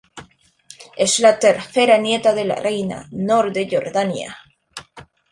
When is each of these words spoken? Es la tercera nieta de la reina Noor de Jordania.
Es 1.05 1.17
la 1.25 1.37
tercera 1.37 1.99
nieta 2.05 2.33
de 2.33 2.45
la 2.45 2.55
reina 2.55 3.05
Noor 3.11 3.51
de 3.53 3.67
Jordania. 3.71 4.35